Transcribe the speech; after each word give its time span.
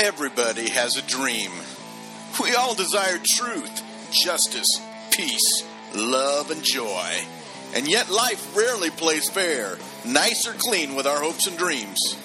has 0.00 0.96
a 0.96 1.02
dream. 1.02 1.50
We 2.40 2.54
all 2.54 2.74
desire 2.74 3.18
truth, 3.18 3.82
justice, 4.12 4.80
peace, 5.10 5.64
love, 5.94 6.52
and 6.52 6.62
joy. 6.62 7.12
And 7.74 7.88
yet 7.88 8.08
life 8.08 8.56
rarely 8.56 8.90
plays 8.90 9.28
fair, 9.28 9.76
nice 10.06 10.46
or 10.46 10.52
clean 10.52 10.94
with 10.94 11.06
our 11.06 11.20
hopes 11.20 11.48
and 11.48 11.58
dreams. 11.58 12.16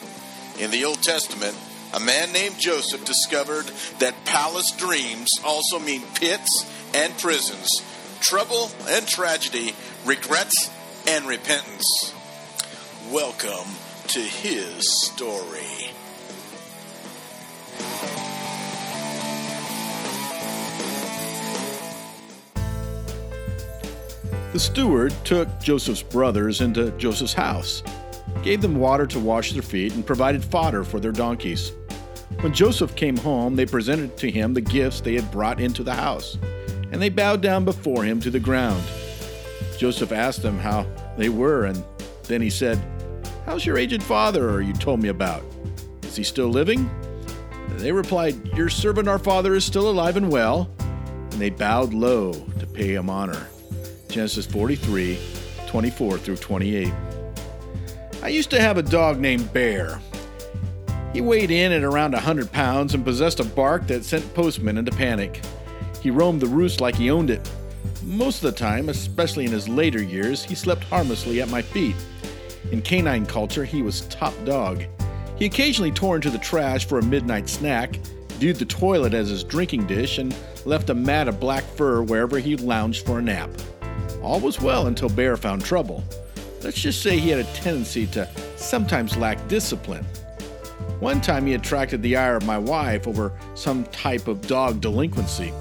In 0.59 0.70
the 0.70 0.86
Old 0.86 1.02
Testament, 1.02 1.57
a 1.94 1.99
man 1.99 2.31
named 2.31 2.59
Joseph 2.59 3.05
discovered 3.05 3.66
that 3.99 4.23
palace 4.26 4.71
dreams 4.71 5.40
also 5.44 5.80
mean 5.80 6.03
pits 6.13 6.70
and 6.94 7.17
prisons, 7.17 7.81
trouble 8.21 8.70
and 8.88 9.08
tragedy, 9.08 9.73
regrets 10.05 10.70
and 11.08 11.26
repentance. 11.26 12.13
Welcome 13.12 13.67
to 14.09 14.20
his 14.20 14.90
story. 14.90 15.92
The 24.53 24.59
steward 24.59 25.16
took 25.23 25.59
Joseph's 25.59 26.03
brothers 26.03 26.61
into 26.61 26.91
Joseph's 26.91 27.34
house, 27.34 27.81
gave 28.44 28.61
them 28.61 28.75
water 28.75 29.07
to 29.07 29.20
wash 29.20 29.52
their 29.52 29.63
feet, 29.63 29.95
and 29.95 30.05
provided 30.05 30.45
fodder 30.45 30.84
for 30.84 30.99
their 30.99 31.11
donkeys. 31.11 31.71
When 32.41 32.53
Joseph 32.53 32.95
came 32.95 33.17
home, 33.17 33.55
they 33.55 33.66
presented 33.66 34.16
to 34.17 34.30
him 34.30 34.53
the 34.53 34.61
gifts 34.61 35.02
they 35.02 35.16
had 35.16 35.31
brought 35.31 35.59
into 35.59 35.81
the 35.81 35.95
house, 35.95 36.38
and 36.91 37.02
they 37.02 37.09
bowed 37.09 37.41
down 37.41 37.66
before 37.66 38.03
him 38.03 38.20
to 38.20 38.30
the 38.30 38.39
ground. 38.39 38.84
Joseph 39.80 40.11
asked 40.11 40.44
them 40.44 40.59
how 40.59 40.85
they 41.17 41.30
were, 41.30 41.66
and 41.66 41.83
then 42.25 42.39
he 42.39 42.52
said, 42.52 42.80
How's 43.47 43.66
your 43.66 43.80
aged 43.80 44.03
father 44.03 44.61
you 44.61 44.73
told 44.73 45.02
me 45.02 45.09
about? 45.09 45.44
Is 46.03 46.16
he 46.16 46.23
still 46.23 46.50
living? 46.50 46.91
They 47.78 47.91
replied, 47.91 48.50
Your 48.50 48.69
servant 48.69 49.08
our 49.08 49.17
father 49.17 49.56
is 49.56 49.66
still 49.66 49.89
alive 49.89 50.16
and 50.16 50.31
well. 50.31 50.69
And 50.78 51.41
they 51.41 51.50
bowed 51.50 51.95
low 51.95 52.33
to 52.59 52.67
pay 52.67 52.94
him 52.94 53.09
honor. 53.09 53.47
Genesis 54.14 54.45
43, 54.45 55.17
24 55.66 56.17
through 56.19 56.36
28. 56.36 56.94
I 58.22 58.28
used 58.28 58.52
to 58.52 58.61
have 58.61 58.78
a 58.78 58.83
dog 58.83 59.19
named 59.19 59.52
Bear. 59.52 60.00
He 61.14 61.22
weighed 61.22 61.50
in 61.50 61.72
at 61.72 61.83
around 61.83 62.11
100 62.11 62.52
pounds 62.52 62.94
and 62.94 63.03
possessed 63.03 63.39
a 63.39 63.44
bark 63.44 63.88
that 63.88 64.06
sent 64.06 64.31
postmen 64.36 64.78
into 64.78 64.91
panic. 64.91 65.41
He 66.00 66.11
roamed 66.11 66.41
the 66.41 66.47
roost 66.47 66.80
like 66.80 66.95
he 66.95 67.09
owned 67.09 67.31
it. 67.31 67.50
Most 68.03 68.44
of 68.44 68.52
the 68.52 68.59
time, 68.59 68.89
especially 68.89 69.45
in 69.45 69.52
his 69.52 69.67
later 69.67 70.03
years, 70.03 70.44
he 70.44 70.53
slept 70.53 70.84
harmlessly 70.84 71.41
at 71.41 71.50
my 71.50 71.64
feet. 71.64 71.95
In 72.72 72.84
canine 72.84 73.25
culture, 73.25 73.66
he 73.66 73.81
was 73.81 74.02
top 74.02 74.36
dog. 74.45 74.84
He 75.38 75.45
occasionally 75.45 75.91
tore 75.91 76.17
into 76.17 76.30
the 76.30 76.38
trash 76.38 76.86
for 76.86 77.00
a 77.00 77.03
midnight 77.03 77.50
snack, 77.50 77.95
viewed 78.34 78.58
the 78.58 78.66
toilet 78.66 79.16
as 79.16 79.30
his 79.30 79.44
drinking 79.44 79.88
dish, 79.88 80.19
and 80.19 80.36
left 80.66 80.91
a 80.91 80.94
mat 80.94 81.28
of 81.28 81.39
black 81.39 81.64
fur 81.64 82.03
wherever 82.03 82.38
he 82.38 82.56
lounged 82.58 83.08
for 83.08 83.17
a 83.17 83.22
nap. 83.22 83.50
All 84.23 84.39
was 84.39 84.61
well 84.61 84.88
until 84.88 85.09
Bear 85.09 85.35
found 85.35 85.63
trouble. 85.63 86.03
Let's 86.63 86.79
just 86.79 87.02
say 87.02 87.19
he 87.19 87.29
had 87.29 87.39
a 87.39 87.53
tendency 87.53 88.07
to 88.07 88.27
sometimes 88.55 89.17
lack 89.17 89.45
discipline. 89.49 90.05
One 90.99 91.19
time 91.19 91.45
he 91.45 91.55
attracted 91.55 92.02
the 92.02 92.16
ire 92.16 92.38
of 92.38 92.45
my 92.45 92.57
wife 92.57 93.05
over 93.05 93.33
some 93.53 93.83
type 93.88 94.29
of 94.29 94.47
dog 94.47 94.79
delinquency. 94.79 95.51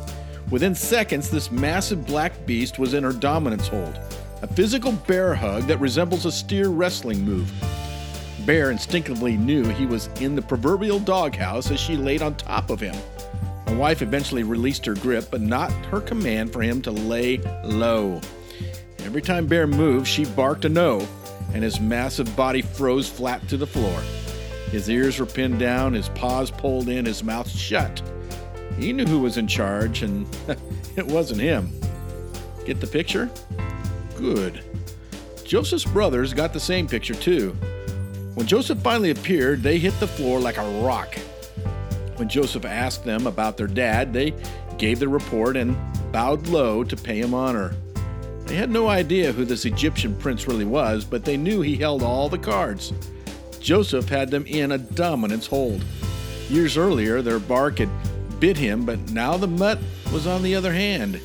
Within 0.50 0.76
seconds, 0.76 1.28
this 1.28 1.50
massive 1.50 2.06
black 2.06 2.46
beast 2.46 2.78
was 2.78 2.94
in 2.94 3.02
her 3.02 3.12
dominance 3.12 3.66
hold, 3.66 3.98
a 4.42 4.46
physical 4.46 4.92
bear 4.92 5.34
hug 5.34 5.64
that 5.64 5.80
resembles 5.80 6.24
a 6.24 6.30
steer 6.30 6.68
wrestling 6.68 7.24
move. 7.24 7.50
Bear 8.46 8.70
instinctively 8.70 9.36
knew 9.36 9.64
he 9.64 9.86
was 9.86 10.08
in 10.20 10.36
the 10.36 10.42
proverbial 10.42 11.00
doghouse 11.00 11.70
as 11.70 11.80
she 11.80 11.96
laid 11.96 12.22
on 12.22 12.36
top 12.36 12.70
of 12.70 12.80
him. 12.80 12.94
My 13.66 13.74
wife 13.74 14.02
eventually 14.02 14.44
released 14.44 14.84
her 14.86 14.94
grip, 14.94 15.28
but 15.30 15.40
not 15.40 15.72
her 15.86 16.00
command 16.00 16.52
for 16.52 16.62
him 16.62 16.82
to 16.82 16.90
lay 16.92 17.38
low. 17.64 18.20
Every 19.12 19.20
time 19.20 19.46
Bear 19.46 19.66
moved, 19.66 20.06
she 20.06 20.24
barked 20.24 20.64
a 20.64 20.70
no, 20.70 21.06
and 21.52 21.62
his 21.62 21.78
massive 21.78 22.34
body 22.34 22.62
froze 22.62 23.10
flat 23.10 23.46
to 23.48 23.58
the 23.58 23.66
floor. 23.66 24.00
His 24.70 24.88
ears 24.88 25.20
were 25.20 25.26
pinned 25.26 25.58
down, 25.58 25.92
his 25.92 26.08
paws 26.08 26.50
pulled 26.50 26.88
in, 26.88 27.04
his 27.04 27.22
mouth 27.22 27.46
shut. 27.46 28.00
He 28.78 28.90
knew 28.90 29.04
who 29.04 29.18
was 29.18 29.36
in 29.36 29.46
charge, 29.46 30.02
and 30.02 30.26
it 30.96 31.06
wasn't 31.06 31.42
him. 31.42 31.78
Get 32.64 32.80
the 32.80 32.86
picture? 32.86 33.28
Good. 34.16 34.64
Joseph's 35.44 35.84
brothers 35.84 36.32
got 36.32 36.54
the 36.54 36.58
same 36.58 36.88
picture, 36.88 37.12
too. 37.12 37.50
When 38.32 38.46
Joseph 38.46 38.78
finally 38.78 39.10
appeared, 39.10 39.62
they 39.62 39.76
hit 39.76 39.92
the 40.00 40.08
floor 40.08 40.40
like 40.40 40.56
a 40.56 40.82
rock. 40.82 41.18
When 42.16 42.30
Joseph 42.30 42.64
asked 42.64 43.04
them 43.04 43.26
about 43.26 43.58
their 43.58 43.66
dad, 43.66 44.14
they 44.14 44.32
gave 44.78 45.00
the 45.00 45.08
report 45.08 45.58
and 45.58 45.76
bowed 46.12 46.46
low 46.46 46.82
to 46.82 46.96
pay 46.96 47.20
him 47.20 47.34
honor. 47.34 47.74
They 48.52 48.58
had 48.58 48.70
no 48.70 48.88
idea 48.88 49.32
who 49.32 49.46
this 49.46 49.64
Egyptian 49.64 50.14
prince 50.14 50.46
really 50.46 50.66
was, 50.66 51.06
but 51.06 51.24
they 51.24 51.38
knew 51.38 51.62
he 51.62 51.74
held 51.74 52.02
all 52.02 52.28
the 52.28 52.36
cards. 52.36 52.92
Joseph 53.60 54.10
had 54.10 54.30
them 54.30 54.44
in 54.44 54.72
a 54.72 54.76
dominance 54.76 55.46
hold. 55.46 55.82
Years 56.50 56.76
earlier, 56.76 57.22
their 57.22 57.38
bark 57.38 57.78
had 57.78 57.88
bit 58.40 58.58
him, 58.58 58.84
but 58.84 58.98
now 59.10 59.38
the 59.38 59.46
mutt 59.46 59.78
was 60.12 60.26
on 60.26 60.42
the 60.42 60.54
other 60.54 60.70
hand. 60.70 61.18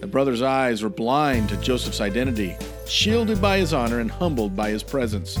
The 0.00 0.06
brothers' 0.06 0.40
eyes 0.40 0.82
were 0.82 0.88
blind 0.88 1.50
to 1.50 1.58
Joseph's 1.58 2.00
identity, 2.00 2.56
shielded 2.86 3.42
by 3.42 3.58
his 3.58 3.74
honor 3.74 4.00
and 4.00 4.10
humbled 4.10 4.56
by 4.56 4.70
his 4.70 4.82
presence. 4.82 5.38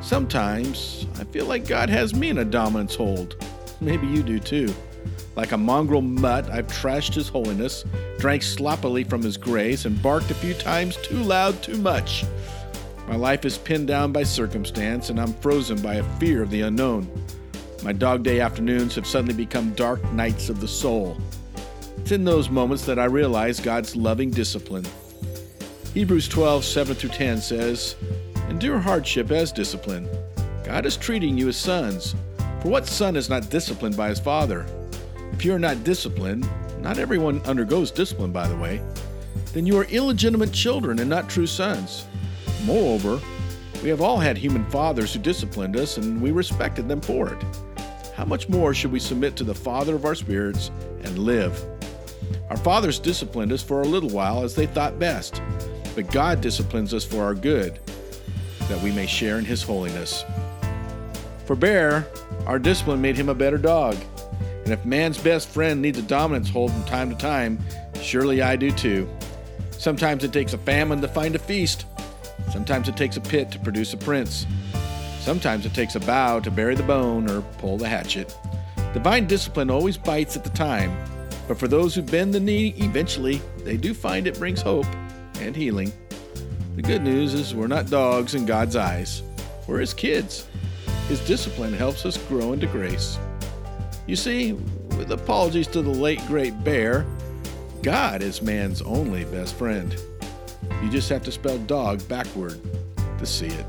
Sometimes 0.00 1.06
I 1.20 1.24
feel 1.26 1.46
like 1.46 1.68
God 1.68 1.88
has 1.88 2.16
me 2.16 2.30
in 2.30 2.38
a 2.38 2.44
dominance 2.44 2.96
hold. 2.96 3.36
Maybe 3.80 4.08
you 4.08 4.24
do 4.24 4.40
too. 4.40 4.74
Like 5.36 5.52
a 5.52 5.58
mongrel 5.58 6.00
mutt, 6.00 6.48
I've 6.50 6.68
trashed 6.68 7.14
his 7.14 7.28
holiness, 7.28 7.84
drank 8.18 8.42
sloppily 8.42 9.02
from 9.02 9.22
his 9.22 9.36
grace, 9.36 9.84
and 9.84 10.00
barked 10.00 10.30
a 10.30 10.34
few 10.34 10.54
times 10.54 10.96
too 10.96 11.16
loud, 11.16 11.60
too 11.62 11.76
much. 11.78 12.24
My 13.08 13.16
life 13.16 13.44
is 13.44 13.58
pinned 13.58 13.88
down 13.88 14.12
by 14.12 14.22
circumstance, 14.22 15.10
and 15.10 15.20
I'm 15.20 15.34
frozen 15.34 15.80
by 15.82 15.96
a 15.96 16.18
fear 16.18 16.42
of 16.42 16.50
the 16.50 16.62
unknown. 16.62 17.08
My 17.82 17.92
dog 17.92 18.22
day 18.22 18.40
afternoons 18.40 18.94
have 18.94 19.06
suddenly 19.06 19.34
become 19.34 19.74
dark 19.74 20.02
nights 20.12 20.48
of 20.48 20.60
the 20.60 20.68
soul. 20.68 21.18
It's 21.98 22.12
in 22.12 22.24
those 22.24 22.48
moments 22.48 22.86
that 22.86 22.98
I 22.98 23.04
realize 23.06 23.60
God's 23.60 23.96
loving 23.96 24.30
discipline. 24.30 24.86
Hebrews 25.94 26.28
12, 26.28 26.64
7 26.64 26.94
through 26.94 27.10
10 27.10 27.40
says, 27.40 27.96
Endure 28.48 28.78
hardship 28.78 29.30
as 29.30 29.52
discipline. 29.52 30.08
God 30.64 30.86
is 30.86 30.96
treating 30.96 31.36
you 31.36 31.48
as 31.48 31.56
sons. 31.56 32.14
For 32.62 32.68
what 32.68 32.86
son 32.86 33.16
is 33.16 33.28
not 33.28 33.50
disciplined 33.50 33.96
by 33.96 34.08
his 34.08 34.18
father? 34.20 34.66
If 35.34 35.44
you 35.44 35.52
are 35.52 35.58
not 35.58 35.82
disciplined, 35.82 36.48
not 36.80 36.96
everyone 36.96 37.42
undergoes 37.44 37.90
discipline, 37.90 38.30
by 38.30 38.46
the 38.46 38.56
way, 38.56 38.80
then 39.52 39.66
you 39.66 39.76
are 39.76 39.84
illegitimate 39.86 40.52
children 40.52 41.00
and 41.00 41.10
not 41.10 41.28
true 41.28 41.48
sons. 41.48 42.06
Moreover, 42.64 43.20
we 43.82 43.88
have 43.88 44.00
all 44.00 44.18
had 44.18 44.38
human 44.38 44.64
fathers 44.70 45.12
who 45.12 45.18
disciplined 45.18 45.76
us, 45.76 45.96
and 45.96 46.22
we 46.22 46.30
respected 46.30 46.86
them 46.88 47.00
for 47.00 47.34
it. 47.34 47.44
How 48.14 48.24
much 48.24 48.48
more 48.48 48.72
should 48.72 48.92
we 48.92 49.00
submit 49.00 49.34
to 49.34 49.42
the 49.42 49.56
Father 49.56 49.96
of 49.96 50.04
our 50.04 50.14
spirits 50.14 50.70
and 51.02 51.18
live? 51.18 51.60
Our 52.48 52.56
fathers 52.56 53.00
disciplined 53.00 53.50
us 53.50 53.62
for 53.62 53.82
a 53.82 53.88
little 53.88 54.10
while 54.10 54.44
as 54.44 54.54
they 54.54 54.66
thought 54.66 55.00
best, 55.00 55.42
but 55.96 56.12
God 56.12 56.42
disciplines 56.42 56.94
us 56.94 57.04
for 57.04 57.24
our 57.24 57.34
good, 57.34 57.80
that 58.68 58.80
we 58.84 58.92
may 58.92 59.06
share 59.06 59.40
in 59.40 59.44
His 59.44 59.64
holiness. 59.64 60.24
For 61.44 61.56
Bear, 61.56 62.06
our 62.46 62.60
discipline 62.60 63.00
made 63.00 63.16
him 63.16 63.28
a 63.28 63.34
better 63.34 63.58
dog. 63.58 63.96
And 64.64 64.72
if 64.72 64.84
man's 64.84 65.18
best 65.18 65.48
friend 65.48 65.82
needs 65.82 65.98
a 65.98 66.02
dominance 66.02 66.48
hold 66.48 66.72
from 66.72 66.84
time 66.84 67.10
to 67.10 67.16
time, 67.16 67.58
surely 68.00 68.40
I 68.40 68.56
do 68.56 68.70
too. 68.70 69.08
Sometimes 69.72 70.24
it 70.24 70.32
takes 70.32 70.54
a 70.54 70.58
famine 70.58 71.00
to 71.02 71.08
find 71.08 71.34
a 71.36 71.38
feast. 71.38 71.84
Sometimes 72.50 72.88
it 72.88 72.96
takes 72.96 73.16
a 73.16 73.20
pit 73.20 73.50
to 73.50 73.58
produce 73.58 73.92
a 73.92 73.98
prince. 73.98 74.46
Sometimes 75.20 75.66
it 75.66 75.74
takes 75.74 75.94
a 75.94 76.00
bow 76.00 76.40
to 76.40 76.50
bury 76.50 76.74
the 76.74 76.82
bone 76.82 77.30
or 77.30 77.42
pull 77.58 77.76
the 77.76 77.88
hatchet. 77.88 78.36
Divine 78.92 79.26
discipline 79.26 79.70
always 79.70 79.98
bites 79.98 80.36
at 80.36 80.44
the 80.44 80.50
time, 80.50 80.96
but 81.48 81.58
for 81.58 81.68
those 81.68 81.94
who 81.94 82.02
bend 82.02 82.32
the 82.32 82.40
knee, 82.40 82.74
eventually 82.78 83.42
they 83.64 83.76
do 83.76 83.92
find 83.92 84.26
it 84.26 84.38
brings 84.38 84.62
hope 84.62 84.86
and 85.40 85.54
healing. 85.54 85.92
The 86.76 86.82
good 86.82 87.02
news 87.02 87.34
is 87.34 87.54
we're 87.54 87.66
not 87.66 87.90
dogs 87.90 88.34
in 88.34 88.46
God's 88.46 88.76
eyes, 88.76 89.22
we're 89.66 89.80
His 89.80 89.94
kids. 89.94 90.46
His 91.08 91.20
discipline 91.26 91.72
helps 91.72 92.06
us 92.06 92.16
grow 92.16 92.52
into 92.52 92.66
grace. 92.66 93.18
You 94.06 94.16
see, 94.16 94.52
with 94.52 95.10
apologies 95.12 95.66
to 95.68 95.80
the 95.80 95.90
late 95.90 96.20
great 96.26 96.62
Bear, 96.62 97.06
God 97.82 98.22
is 98.22 98.42
man's 98.42 98.82
only 98.82 99.24
best 99.24 99.54
friend. 99.54 99.96
You 100.82 100.90
just 100.90 101.08
have 101.08 101.22
to 101.24 101.32
spell 101.32 101.56
dog 101.58 102.06
backward 102.06 102.60
to 103.18 103.26
see 103.26 103.46
it. 103.46 103.66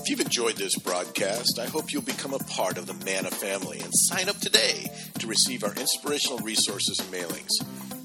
If 0.00 0.10
you've 0.10 0.20
enjoyed 0.20 0.56
this 0.56 0.78
broadcast, 0.78 1.58
I 1.58 1.66
hope 1.66 1.92
you'll 1.92 2.02
become 2.02 2.32
a 2.32 2.38
part 2.38 2.78
of 2.78 2.86
the 2.86 2.94
Manna 3.04 3.30
family 3.30 3.80
and 3.80 3.90
sign 3.92 4.30
up 4.30 4.38
today 4.38 4.86
to 5.18 5.26
receive 5.26 5.62
our 5.62 5.74
inspirational 5.74 6.38
resources 6.38 6.98
and 7.00 7.12
mailings. 7.12 7.50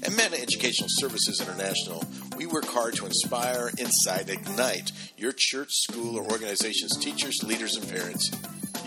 At 0.04 0.14
Manna 0.14 0.36
Educational 0.36 0.88
Services 0.90 1.40
International, 1.40 2.04
we 2.36 2.46
work 2.46 2.66
hard 2.66 2.96
to 2.96 3.06
inspire, 3.06 3.70
incite, 3.78 4.28
ignite 4.28 4.92
your 5.16 5.32
church, 5.32 5.72
school, 5.72 6.18
or 6.18 6.24
organization's 6.24 6.98
teachers, 6.98 7.42
leaders, 7.44 7.76
and 7.76 7.88
parents. 7.88 8.30